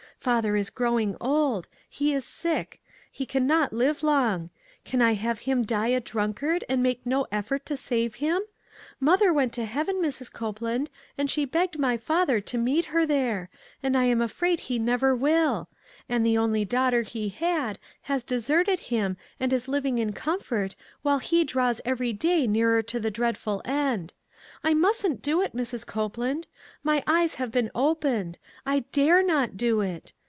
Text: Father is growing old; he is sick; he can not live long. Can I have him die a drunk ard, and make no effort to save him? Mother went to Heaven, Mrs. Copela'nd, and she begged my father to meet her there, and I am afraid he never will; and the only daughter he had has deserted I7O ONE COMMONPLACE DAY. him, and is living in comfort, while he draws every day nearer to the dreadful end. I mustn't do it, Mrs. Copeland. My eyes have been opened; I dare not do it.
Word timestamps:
Father 0.19 0.55
is 0.55 0.69
growing 0.69 1.17
old; 1.19 1.67
he 1.89 2.13
is 2.13 2.23
sick; 2.23 2.79
he 3.11 3.25
can 3.25 3.47
not 3.47 3.73
live 3.73 4.03
long. 4.03 4.51
Can 4.85 5.01
I 5.01 5.15
have 5.15 5.39
him 5.39 5.63
die 5.63 5.87
a 5.87 5.99
drunk 5.99 6.43
ard, 6.43 6.63
and 6.69 6.83
make 6.83 7.03
no 7.07 7.25
effort 7.31 7.65
to 7.65 7.75
save 7.75 8.13
him? 8.21 8.43
Mother 8.99 9.33
went 9.33 9.51
to 9.53 9.65
Heaven, 9.65 9.95
Mrs. 9.95 10.31
Copela'nd, 10.31 10.91
and 11.17 11.27
she 11.31 11.43
begged 11.45 11.79
my 11.79 11.97
father 11.97 12.39
to 12.39 12.57
meet 12.59 12.85
her 12.93 13.03
there, 13.03 13.49
and 13.81 13.97
I 13.97 14.03
am 14.03 14.21
afraid 14.21 14.59
he 14.59 14.77
never 14.77 15.15
will; 15.15 15.69
and 16.07 16.23
the 16.23 16.37
only 16.37 16.65
daughter 16.65 17.01
he 17.01 17.29
had 17.29 17.79
has 18.03 18.23
deserted 18.23 18.77
I7O 18.77 18.77
ONE 18.77 18.77
COMMONPLACE 18.77 18.89
DAY. 18.89 18.95
him, 18.97 19.17
and 19.39 19.53
is 19.53 19.67
living 19.67 19.97
in 19.97 20.13
comfort, 20.13 20.75
while 21.01 21.17
he 21.17 21.43
draws 21.43 21.81
every 21.83 22.13
day 22.13 22.45
nearer 22.45 22.83
to 22.83 22.99
the 22.99 23.09
dreadful 23.09 23.63
end. 23.65 24.13
I 24.63 24.73
mustn't 24.75 25.21
do 25.23 25.41
it, 25.41 25.55
Mrs. 25.55 25.85
Copeland. 25.87 26.45
My 26.83 27.03
eyes 27.07 27.35
have 27.35 27.51
been 27.51 27.71
opened; 27.73 28.37
I 28.65 28.81
dare 28.91 29.23
not 29.23 29.55
do 29.57 29.81
it. 29.81 30.13